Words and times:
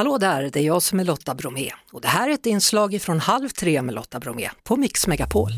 Hallå 0.00 0.18
där, 0.18 0.50
det 0.52 0.60
är 0.60 0.64
jag 0.64 0.82
som 0.82 1.00
är 1.00 1.04
Lotta 1.04 1.34
Bromé 1.34 1.70
och 1.92 2.00
det 2.00 2.08
här 2.08 2.28
är 2.28 2.34
ett 2.34 2.46
inslag 2.46 3.02
från 3.02 3.20
Halv 3.20 3.48
tre 3.48 3.82
med 3.82 3.94
Lotta 3.94 4.20
Bromé 4.20 4.50
på 4.62 4.76
Mix 4.76 5.06
Megapol. 5.06 5.50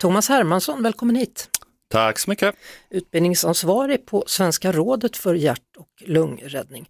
Thomas 0.00 0.28
Hermansson, 0.28 0.82
välkommen 0.82 1.16
hit. 1.16 1.48
Tack 1.90 2.18
så 2.18 2.30
mycket. 2.30 2.54
Utbildningsansvarig 2.90 4.06
på 4.06 4.24
Svenska 4.26 4.72
rådet 4.72 5.16
för 5.16 5.34
hjärt 5.34 5.76
och 5.78 6.08
lungräddning. 6.08 6.88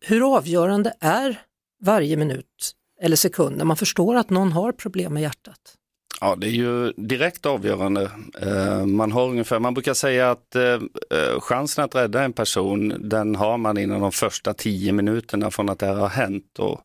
Hur 0.00 0.36
avgörande 0.36 0.94
är 1.00 1.42
varje 1.84 2.16
minut 2.16 2.72
eller 3.00 3.16
sekund 3.16 3.56
när 3.56 3.64
man 3.64 3.76
förstår 3.76 4.14
att 4.14 4.30
någon 4.30 4.52
har 4.52 4.72
problem 4.72 5.14
med 5.14 5.22
hjärtat? 5.22 5.74
Ja, 6.20 6.36
det 6.38 6.46
är 6.46 6.50
ju 6.50 6.92
direkt 6.96 7.46
avgörande. 7.46 8.10
Eh, 8.40 8.86
man 8.86 9.12
har 9.12 9.28
ungefär, 9.28 9.58
man 9.58 9.74
brukar 9.74 9.94
säga 9.94 10.30
att 10.30 10.56
eh, 10.56 10.62
eh, 11.10 11.40
chansen 11.40 11.84
att 11.84 11.94
rädda 11.94 12.22
en 12.22 12.32
person, 12.32 12.94
den 12.98 13.34
har 13.34 13.58
man 13.58 13.78
inom 13.78 14.00
de 14.00 14.12
första 14.12 14.54
tio 14.54 14.92
minuterna 14.92 15.50
från 15.50 15.68
att 15.68 15.78
det 15.78 15.86
här 15.86 15.94
har 15.94 16.08
hänt. 16.08 16.58
Och, 16.58 16.80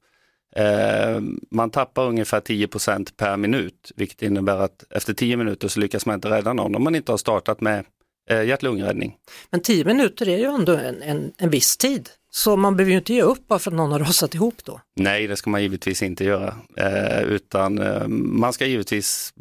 man 1.51 1.69
tappar 1.69 2.07
ungefär 2.07 2.39
10% 2.41 3.09
per 3.17 3.37
minut, 3.37 3.91
vilket 3.95 4.21
innebär 4.21 4.57
att 4.57 4.83
efter 4.89 5.13
tio 5.13 5.37
minuter 5.37 5.67
så 5.67 5.79
lyckas 5.79 6.05
man 6.05 6.15
inte 6.15 6.29
rädda 6.29 6.53
någon 6.53 6.75
om 6.75 6.83
man 6.83 6.95
inte 6.95 7.11
har 7.11 7.17
startat 7.17 7.61
med 7.61 7.85
hjärt-lungräddning. 8.29 9.15
Men 9.49 9.61
tio 9.61 9.85
minuter 9.85 10.29
är 10.29 10.37
ju 10.37 10.45
ändå 10.45 10.75
en, 10.75 11.01
en, 11.01 11.31
en 11.37 11.49
viss 11.49 11.77
tid. 11.77 12.09
Så 12.31 12.55
man 12.55 12.75
behöver 12.75 12.91
ju 12.91 12.97
inte 12.97 13.13
ge 13.13 13.21
upp 13.21 13.47
bara 13.47 13.59
för 13.59 13.71
att 13.71 13.77
någon 13.77 13.91
har 13.91 13.99
rasat 14.09 14.35
ihop 14.35 14.55
då? 14.63 14.81
Nej, 14.95 15.27
det 15.27 15.35
ska 15.35 15.49
man 15.49 15.61
givetvis 15.61 16.03
inte 16.03 16.23
göra. 16.23 16.55
Eh, 16.77 17.21
utan 17.21 17.79
eh, 17.79 18.07
man 18.07 18.53
ska 18.53 18.65
givetvis 18.65 19.33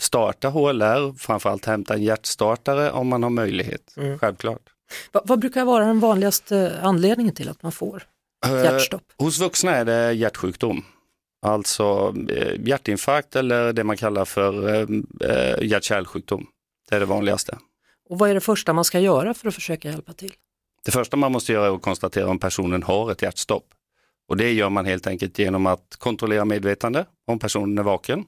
starta 0.00 0.48
HLR, 0.48 1.18
framförallt 1.18 1.64
hämta 1.64 1.94
en 1.94 2.02
hjärtstartare 2.02 2.90
om 2.90 3.08
man 3.08 3.22
har 3.22 3.30
möjlighet, 3.30 3.94
mm. 3.96 4.18
självklart. 4.18 4.62
Va, 5.12 5.22
vad 5.24 5.38
brukar 5.38 5.64
vara 5.64 5.84
den 5.84 6.00
vanligaste 6.00 6.78
anledningen 6.82 7.34
till 7.34 7.48
att 7.48 7.62
man 7.62 7.72
får 7.72 8.02
eh, 8.46 8.52
hjärtstopp? 8.52 9.02
Eh, 9.18 9.24
hos 9.24 9.38
vuxna 9.38 9.76
är 9.76 9.84
det 9.84 10.12
hjärtsjukdom. 10.12 10.84
Alltså 11.46 12.14
eh, 12.28 12.68
hjärtinfarkt 12.68 13.36
eller 13.36 13.72
det 13.72 13.84
man 13.84 13.96
kallar 13.96 14.24
för 14.24 14.80
eh, 14.80 15.62
hjärt-kärlsjukdom. 15.62 16.46
Det 16.88 16.96
är 16.96 17.00
det 17.00 17.06
vanligaste. 17.06 17.58
Och 18.08 18.18
vad 18.18 18.30
är 18.30 18.34
det 18.34 18.40
första 18.40 18.72
man 18.72 18.84
ska 18.84 19.00
göra 19.00 19.34
för 19.34 19.48
att 19.48 19.54
försöka 19.54 19.90
hjälpa 19.90 20.12
till? 20.12 20.32
Det 20.86 20.92
första 20.92 21.16
man 21.16 21.32
måste 21.32 21.52
göra 21.52 21.66
är 21.66 21.74
att 21.74 21.82
konstatera 21.82 22.28
om 22.28 22.38
personen 22.38 22.82
har 22.82 23.12
ett 23.12 23.22
hjärtstopp. 23.22 23.64
Och 24.28 24.36
det 24.36 24.52
gör 24.52 24.70
man 24.70 24.86
helt 24.86 25.06
enkelt 25.06 25.38
genom 25.38 25.66
att 25.66 25.96
kontrollera 25.98 26.44
medvetande 26.44 27.04
om 27.26 27.38
personen 27.38 27.78
är 27.78 27.82
vaken. 27.82 28.24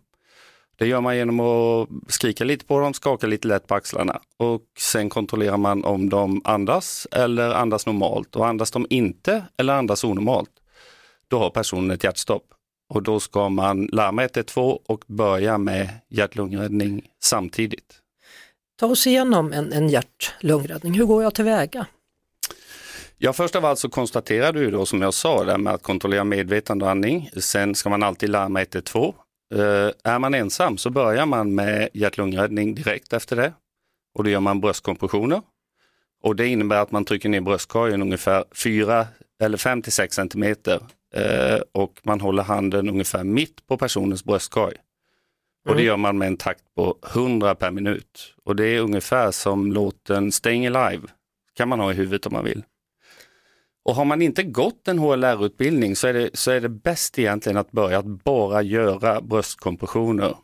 Det 0.79 0.86
gör 0.86 1.01
man 1.01 1.17
genom 1.17 1.41
att 1.41 1.89
skrika 2.09 2.45
lite 2.45 2.64
på 2.64 2.81
dem, 2.81 2.95
skaka 2.95 3.27
lite 3.27 3.48
lätt 3.48 3.67
på 3.67 3.75
axlarna 3.75 4.20
och 4.36 4.62
sen 4.79 5.09
kontrollerar 5.11 5.56
man 5.56 5.84
om 5.84 6.09
de 6.09 6.42
andas 6.45 7.06
eller 7.11 7.51
andas 7.51 7.86
normalt. 7.86 8.36
Och 8.36 8.47
andas 8.47 8.70
de 8.70 8.86
inte 8.91 9.45
eller 9.56 9.73
andas 9.73 10.05
onormalt, 10.05 10.51
då 11.29 11.39
har 11.39 11.51
personen 11.51 11.91
ett 11.91 12.05
hjärtstopp. 12.05 12.45
Och 12.95 13.03
då 13.03 13.20
ska 13.20 13.48
man 13.48 13.89
larma 13.92 14.23
112 14.23 14.79
och 14.86 15.05
börja 15.06 15.59
med 15.59 15.89
hjärt-lungräddning 16.09 17.03
samtidigt. 17.23 18.01
Ta 18.79 18.86
oss 18.86 19.06
igenom 19.06 19.53
en, 19.53 19.73
en 19.73 19.89
hjärt-lungräddning. 19.89 20.95
Hur 20.95 21.05
går 21.05 21.23
jag 21.23 21.34
tillväga? 21.34 21.86
Ja, 23.20 23.33
först 23.33 23.56
av 23.56 23.64
allt 23.64 23.78
så 23.78 23.88
konstaterar 23.88 24.52
du 24.52 24.70
då 24.70 24.86
som 24.86 25.02
jag 25.02 25.14
sa 25.14 25.44
där 25.44 25.58
med 25.58 25.74
att 25.74 25.83
kontrollera 25.83 26.24
medvetande 26.24 26.84
och 26.84 26.91
andning. 26.91 27.30
Sen 27.36 27.74
ska 27.74 27.91
man 27.91 28.02
alltid 28.02 28.28
larma 28.28 28.62
112. 28.62 29.12
Uh, 29.55 29.61
är 30.05 30.19
man 30.19 30.34
ensam 30.34 30.78
så 30.78 30.91
börjar 30.91 31.27
man 31.27 31.55
med 31.55 31.89
hjärt-lungräddning 31.92 32.74
direkt 32.74 33.12
efter 33.12 33.36
det. 33.36 33.52
Och 34.14 34.24
då 34.24 34.30
gör 34.30 34.41
man 34.41 34.61
bröstkompressioner. 34.61 35.42
Och 36.22 36.36
det 36.36 36.46
innebär 36.46 36.83
att 36.83 36.91
man 36.91 37.05
trycker 37.05 37.28
ner 37.28 37.41
bröstkorgen 37.41 38.02
ungefär 38.02 38.44
4 38.55 39.06
eller 39.42 39.58
5 39.58 39.83
till 39.83 39.92
6 39.92 40.14
centimeter 40.14 40.80
uh, 41.16 41.61
och 41.72 42.00
man 42.02 42.20
håller 42.20 42.42
handen 42.42 42.89
ungefär 42.89 43.24
mitt 43.24 43.66
på 43.66 43.77
personens 43.77 44.24
bröstkorg. 44.24 44.77
Och 45.69 45.74
det 45.74 45.80
mm. 45.80 45.86
gör 45.86 45.96
man 45.96 46.19
med 46.19 46.28
en 46.28 46.36
takt 46.36 46.74
på 46.77 46.98
100 47.14 47.55
per 47.55 47.70
minut. 47.70 48.34
Och 48.45 48.57
det 48.57 48.67
är 48.67 48.80
ungefär 48.80 49.30
som 49.30 49.73
låten 49.73 50.33
Staying 50.33 50.67
Alive, 50.67 51.02
kan 51.57 51.68
man 51.68 51.80
ha 51.80 51.92
i 51.92 51.95
huvudet 51.95 52.27
om 52.27 52.33
man 52.33 52.45
vill. 52.45 52.62
Och 53.89 53.95
har 53.95 54.05
man 54.05 54.23
inte 54.23 54.43
gått 54.43 54.89
en 54.89 54.99
HLR-utbildning 54.99 55.97
så 55.97 56.07
är, 56.07 56.13
det, 56.13 56.31
så 56.33 56.51
är 56.51 56.61
det 56.61 56.69
bäst 56.69 57.19
egentligen 57.19 57.57
att 57.57 57.71
börja 57.71 57.99
att 57.99 58.25
bara 58.25 58.63
göra 58.63 59.21
bröstkompressioner. 59.21 60.37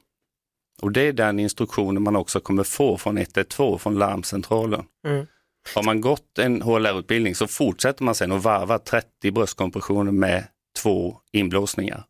Och 0.82 0.93
det 0.93 1.00
är 1.00 1.12
den 1.12 1.41
instruktionen 1.41 2.03
man 2.03 2.16
också 2.16 2.41
kommer 2.41 2.62
få 2.62 2.99
från 2.99 3.19
112, 3.19 3.78
från 3.78 3.99
larmcentralen. 3.99 4.84
Mm. 5.06 5.27
Har 5.75 5.82
man 5.82 6.00
gått 6.00 6.38
en 6.38 6.62
HLR-utbildning 6.62 7.34
så 7.34 7.47
fortsätter 7.47 8.05
man 8.05 8.15
sen 8.15 8.32
att 8.32 8.43
varva 8.43 8.78
30 8.78 9.31
bröstkompressioner 9.31 10.12
med 10.12 10.47
två 10.82 11.21
inblåsningar. 11.32 12.05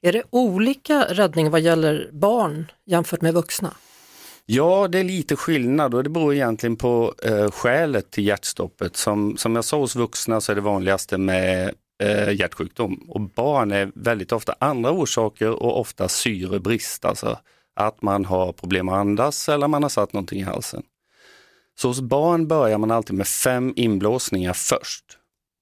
Är 0.00 0.12
det 0.12 0.22
olika 0.30 1.04
räddning 1.04 1.50
vad 1.50 1.60
gäller 1.60 2.10
barn 2.12 2.66
jämfört 2.86 3.20
med 3.20 3.34
vuxna? 3.34 3.74
Ja, 4.46 4.88
det 4.88 4.98
är 4.98 5.04
lite 5.04 5.36
skillnad 5.36 5.94
och 5.94 6.04
det 6.04 6.10
beror 6.10 6.34
egentligen 6.34 6.76
på 6.76 7.14
eh, 7.22 7.50
skälet 7.50 8.10
till 8.10 8.26
hjärtstoppet. 8.26 8.96
Som, 8.96 9.36
som 9.36 9.54
jag 9.54 9.64
sa 9.64 9.78
hos 9.78 9.96
vuxna 9.96 10.40
så 10.40 10.52
är 10.52 10.56
det 10.56 10.62
vanligaste 10.62 11.18
med 11.18 11.74
eh, 12.02 12.32
hjärtsjukdom 12.32 12.94
och 13.08 13.20
barn 13.20 13.72
är 13.72 13.92
väldigt 13.94 14.32
ofta 14.32 14.54
andra 14.58 14.90
orsaker 14.90 15.62
och 15.62 15.80
ofta 15.80 16.08
syrebrist, 16.08 17.04
alltså 17.04 17.38
att 17.76 18.02
man 18.02 18.24
har 18.24 18.52
problem 18.52 18.88
att 18.88 18.94
andas 18.94 19.48
eller 19.48 19.68
man 19.68 19.82
har 19.82 19.90
satt 19.90 20.12
någonting 20.12 20.40
i 20.40 20.44
halsen. 20.44 20.82
Så 21.80 21.88
hos 21.88 22.00
barn 22.00 22.48
börjar 22.48 22.78
man 22.78 22.90
alltid 22.90 23.16
med 23.16 23.26
fem 23.26 23.72
inblåsningar 23.76 24.52
först. 24.52 25.04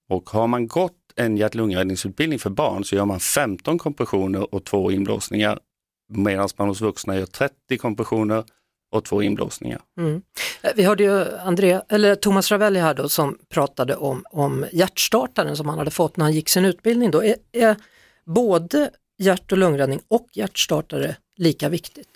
Och 0.09 0.31
har 0.31 0.47
man 0.47 0.69
gått 0.69 0.97
en 1.17 1.37
hjärt-lungräddningsutbildning 1.37 2.39
för 2.39 2.51
barn 2.51 2.85
så 2.85 2.97
gör 2.97 3.05
man 3.05 3.21
15 3.21 3.79
kompressioner 3.79 4.55
och 4.55 4.65
två 4.65 4.91
inblåsningar 4.93 5.59
medan 6.09 6.49
man 6.57 6.69
hos 6.69 6.81
vuxna 6.81 7.17
gör 7.17 7.27
30 7.27 7.79
kompressioner 7.79 8.45
och 8.91 9.05
två 9.05 9.23
inblåsningar. 9.23 9.81
Mm. 9.99 10.23
Eh, 10.63 10.71
vi 10.77 10.85
hörde 10.85 11.03
ju 11.03 11.39
André, 11.39 11.81
eller 11.89 12.15
Thomas 12.15 12.51
Ravelli 12.51 12.81
här 12.81 12.95
då 12.95 13.09
som 13.09 13.39
pratade 13.49 13.97
om, 13.97 14.25
om 14.31 14.67
hjärtstartaren 14.73 15.57
som 15.57 15.69
han 15.69 15.79
hade 15.79 15.91
fått 15.91 16.17
när 16.17 16.25
han 16.25 16.33
gick 16.33 16.49
sin 16.49 16.65
utbildning. 16.65 17.11
Då. 17.11 17.25
Är, 17.25 17.37
är 17.53 17.77
både 18.27 18.91
hjärt 19.19 19.53
och 19.53 19.59
lungräddning 19.59 20.01
och 20.09 20.29
hjärtstartare 20.33 21.17
lika 21.37 21.69
viktigt? 21.69 22.09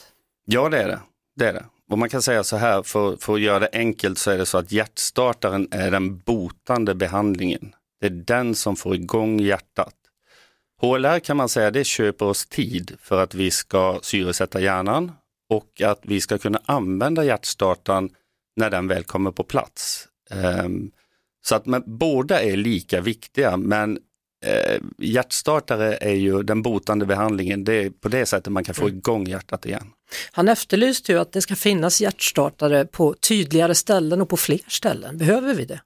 Ja 0.44 0.68
det 0.68 0.82
är 0.82 0.88
det. 0.88 1.00
det, 1.36 1.48
är 1.48 1.52
det. 1.52 1.64
Och 1.90 1.98
man 1.98 2.08
kan 2.08 2.22
säga 2.22 2.44
så 2.44 2.56
här, 2.56 2.82
för, 2.82 3.16
för 3.16 3.34
att 3.34 3.40
göra 3.40 3.58
det 3.58 3.68
enkelt 3.72 4.18
så 4.18 4.30
är 4.30 4.38
det 4.38 4.46
så 4.46 4.58
att 4.58 4.72
hjärtstartaren 4.72 5.68
är 5.70 5.90
den 5.90 6.18
botande 6.18 6.94
behandlingen. 6.94 7.74
Det 8.00 8.06
är 8.06 8.10
den 8.10 8.54
som 8.54 8.76
får 8.76 8.94
igång 8.94 9.40
hjärtat. 9.40 9.94
HLR 10.80 11.18
kan 11.18 11.36
man 11.36 11.48
säga, 11.48 11.70
det 11.70 11.84
köper 11.84 12.26
oss 12.26 12.46
tid 12.46 12.96
för 13.00 13.22
att 13.22 13.34
vi 13.34 13.50
ska 13.50 13.98
syresätta 14.02 14.60
hjärnan 14.60 15.12
och 15.54 15.82
att 15.82 16.00
vi 16.02 16.20
ska 16.20 16.38
kunna 16.38 16.60
använda 16.64 17.24
hjärtstartaren 17.24 18.10
när 18.56 18.70
den 18.70 18.88
väl 18.88 19.04
kommer 19.04 19.30
på 19.30 19.44
plats. 19.44 20.08
Um, 20.64 20.90
så 21.46 21.54
att 21.54 21.66
men, 21.66 21.82
båda 21.86 22.42
är 22.42 22.56
lika 22.56 23.00
viktiga 23.00 23.56
men 23.56 23.98
eh, 24.46 24.80
hjärtstartare 24.98 25.96
är 25.96 26.14
ju 26.14 26.42
den 26.42 26.62
botande 26.62 27.06
behandlingen, 27.06 27.64
det 27.64 27.74
är 27.74 27.90
på 27.90 28.08
det 28.08 28.26
sättet 28.26 28.52
man 28.52 28.64
kan 28.64 28.74
få 28.74 28.84
mm. 28.84 28.96
igång 28.96 29.26
hjärtat 29.26 29.66
igen. 29.66 29.90
Han 30.32 30.48
efterlyste 30.48 31.12
ju 31.12 31.18
att 31.18 31.32
det 31.32 31.42
ska 31.42 31.56
finnas 31.56 32.00
hjärtstartare 32.00 32.84
på 32.86 33.14
tydligare 33.14 33.74
ställen 33.74 34.22
och 34.22 34.28
på 34.28 34.36
fler 34.36 34.60
ställen. 34.68 35.18
Behöver 35.18 35.54
vi 35.54 35.64
det? 35.64 35.80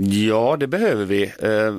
Ja, 0.00 0.56
det 0.60 0.66
behöver 0.66 1.04
vi. 1.04 1.22
Eh, 1.38 1.76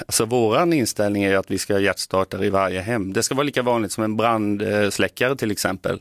Alltså 0.00 0.24
våran 0.24 0.72
inställning 0.72 1.24
är 1.24 1.36
att 1.36 1.50
vi 1.50 1.58
ska 1.58 1.74
ha 1.74 1.80
hjärtstartare 1.80 2.46
i 2.46 2.50
varje 2.50 2.80
hem. 2.80 3.12
Det 3.12 3.22
ska 3.22 3.34
vara 3.34 3.44
lika 3.44 3.62
vanligt 3.62 3.92
som 3.92 4.04
en 4.04 4.16
brandsläckare 4.16 5.36
till 5.36 5.50
exempel. 5.50 6.00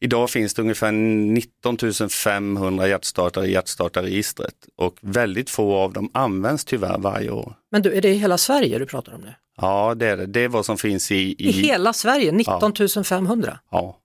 Idag 0.00 0.30
finns 0.30 0.54
det 0.54 0.62
ungefär 0.62 0.92
19 0.92 1.78
500 2.10 2.88
hjärtstartare 2.88 3.46
i 3.46 3.52
hjärtstartarregistret 3.52 4.54
och 4.76 4.98
väldigt 5.00 5.50
få 5.50 5.74
av 5.74 5.92
dem 5.92 6.10
används 6.14 6.64
tyvärr 6.64 6.98
varje 6.98 7.30
år. 7.30 7.54
Men 7.70 7.82
du, 7.82 7.92
är 7.92 8.02
det 8.02 8.08
i 8.08 8.14
hela 8.14 8.38
Sverige 8.38 8.78
du 8.78 8.86
pratar 8.86 9.14
om 9.14 9.20
nu? 9.20 9.34
Ja, 9.56 9.94
det 9.94 10.06
är 10.06 10.16
det. 10.16 10.26
Det 10.26 10.40
är 10.40 10.48
vad 10.48 10.66
som 10.66 10.78
finns 10.78 11.10
i... 11.10 11.14
I, 11.14 11.48
I 11.48 11.50
hela 11.50 11.92
Sverige, 11.92 12.32
19 12.32 12.72
500? 13.04 13.58
Ja. 13.70 13.98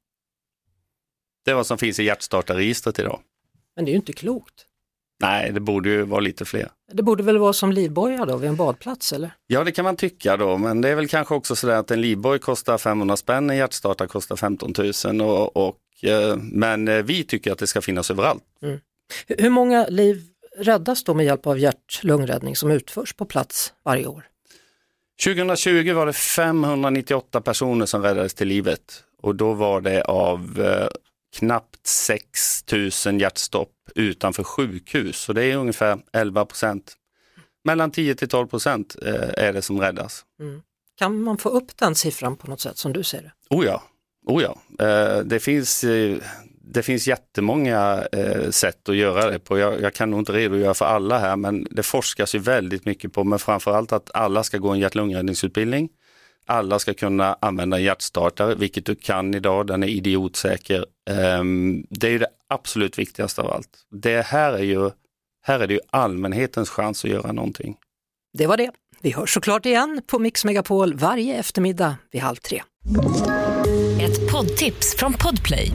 Det 1.46 1.52
är 1.52 1.56
vad 1.56 1.68
som 1.68 1.78
finns 1.78 2.00
i 2.00 2.04
hjärtstartarregistret 2.04 3.00
idag. 3.00 3.20
Men 3.76 3.86
det 3.86 3.90
är 3.90 3.94
ju 3.94 3.98
inte 3.98 4.14
klokt. 4.14 4.66
Nej, 5.22 5.52
det 5.52 5.60
borde 5.60 5.90
ju 5.90 6.04
vara 6.04 6.20
lite 6.20 6.46
fler. 6.46 6.72
Det 6.92 7.04
borde 7.04 7.24
väl 7.24 7.38
vara 7.38 7.54
som 7.54 7.72
livboja 7.72 8.26
då 8.26 8.38
vid 8.38 8.50
en 8.50 8.56
badplats 8.56 9.14
eller? 9.14 9.32
Ja 9.48 9.64
det 9.64 9.72
kan 9.72 9.86
man 9.86 9.96
tycka 9.96 10.38
då, 10.38 10.58
men 10.58 10.82
det 10.82 10.90
är 10.90 10.96
väl 10.96 11.08
kanske 11.08 11.36
också 11.36 11.56
så 11.56 11.70
att 11.70 11.92
en 11.92 12.02
livboj 12.02 12.40
kostar 12.40 12.78
500 12.78 13.18
spänn, 13.18 13.50
en 13.50 13.58
hjärtstartare 13.58 14.08
kostar 14.08 14.36
15 14.36 14.74
000 15.06 15.22
och, 15.22 15.58
och 15.58 15.78
eh, 16.04 16.38
men 16.38 16.88
eh, 16.88 17.04
vi 17.04 17.24
tycker 17.24 17.52
att 17.52 17.58
det 17.58 17.68
ska 17.68 17.82
finnas 17.82 18.12
överallt. 18.12 18.44
Mm. 18.62 18.80
Hur 19.28 19.50
många 19.50 19.88
liv 19.88 20.22
räddas 20.58 21.04
då 21.04 21.14
med 21.14 21.26
hjälp 21.26 21.48
av 21.48 21.60
hjärt-lungräddning 21.60 22.56
som 22.56 22.72
utförs 22.72 23.14
på 23.14 23.26
plats 23.26 23.74
varje 23.86 24.08
år? 24.08 24.26
2020 25.24 25.94
var 25.94 26.06
det 26.06 26.14
598 26.14 27.42
personer 27.42 27.86
som 27.86 28.02
räddades 28.02 28.34
till 28.34 28.48
livet 28.48 29.04
och 29.22 29.36
då 29.36 29.54
var 29.54 29.82
det 29.82 30.02
av 30.02 30.60
eh, 30.60 30.88
knappt 31.38 31.88
6 31.88 32.66
000 33.06 33.22
hjärtstopp 33.22 33.72
utanför 33.96 34.44
sjukhus, 34.44 35.18
så 35.18 35.34
det 35.34 35.44
är 35.44 35.58
ungefär 35.58 36.00
11 36.14 36.46
procent. 36.46 36.96
mellan 37.64 37.92
10 37.92 38.16
till 38.16 38.30
12 38.30 38.48
procent 38.48 38.96
eh, 39.06 39.46
är 39.46 39.54
det 39.54 39.62
som 39.62 39.80
räddas. 39.80 40.26
Mm. 40.40 40.62
Kan 40.98 41.22
man 41.22 41.38
få 41.38 41.50
upp 41.50 41.78
den 41.78 41.96
siffran 41.96 42.38
på 42.38 42.48
något 42.48 42.62
sätt 42.62 42.78
som 42.78 42.94
du 42.94 43.04
ser 43.04 43.22
det? 43.22 43.32
Oh 43.50 43.66
ja, 43.66 43.84
oh 44.26 44.44
ja. 44.44 44.86
Eh, 44.86 45.20
det, 45.20 45.40
finns, 45.40 45.84
eh, 45.84 46.18
det 46.62 46.84
finns 46.84 47.08
jättemånga 47.08 48.08
sätt 48.50 48.90
att 48.90 48.96
göra 48.96 49.32
det 49.32 49.40
på. 49.40 49.58
Jag, 49.58 49.82
jag, 49.82 49.94
kan 49.94 50.12
nog 50.12 50.20
inte 50.20 50.32
redogöra 50.32 50.74
för 50.74 50.86
alla 50.86 51.20
här 51.20 51.36
men 51.36 51.68
det 51.72 51.84
forskas 51.84 52.36
ju 52.36 52.40
väldigt 52.40 52.86
mycket 52.86 53.14
på 53.14 53.24
men 53.24 53.40
framförallt 53.40 53.92
att 53.92 54.12
alla 54.14 54.44
ska 54.44 54.58
gå 54.58 54.70
en 54.70 54.80
hjärt-lungräddningsutbildning. 54.80 55.90
Alla 56.50 56.80
ska 56.80 56.94
kunna 56.94 57.38
använda 57.42 57.78
en 57.78 57.84
hjärtstartare, 57.84 58.56
vilket 58.56 58.86
du 58.86 58.96
kan 58.96 59.34
idag, 59.36 59.68
den 59.68 59.84
är 59.84 59.88
idiotsäker. 59.88 60.86
Ehm, 61.10 61.86
det 61.90 62.08
är 62.08 62.12
ju 62.12 62.20
det 62.20 62.28
absolut 62.48 63.00
viktigaste 63.00 63.42
av 63.42 63.52
allt. 63.52 63.70
Det 63.92 64.26
här 64.26 64.54
är 64.54 64.64
ju, 64.64 64.92
här 65.44 65.60
är 65.60 65.68
det 65.68 65.74
ju 65.74 65.80
allmänhetens 65.90 66.70
chans 66.70 67.06
att 67.06 67.12
göra 67.12 67.32
någonting. 67.32 67.78
Det 68.38 68.48
var 68.48 68.58
det. 68.58 68.72
Vi 69.02 69.12
hörs 69.12 69.34
såklart 69.34 69.66
igen 69.66 70.02
på 70.08 70.20
Mix 70.20 70.46
Megapol 70.46 70.94
varje 70.94 71.36
eftermiddag 71.36 71.96
vid 72.12 72.22
halv 72.22 72.36
tre. 72.36 72.62
Ett 74.02 74.32
poddtips 74.32 74.96
från 74.98 75.14
Podplay. 75.14 75.72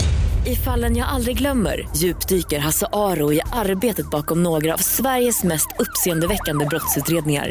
I 0.47 0.57
fallen 0.57 0.97
jag 0.97 1.09
aldrig 1.09 1.39
glömmer 1.39 1.89
djupdyker 1.97 2.59
Hasse 2.59 2.87
Aro 2.93 3.33
i 3.33 3.41
arbetet 3.53 4.11
bakom 4.11 4.43
några 4.43 4.75
av 4.75 4.79
Sveriges 4.79 5.45
mest 5.45 5.69
uppseendeväckande 5.79 6.67
brottsutredningar 6.67 7.51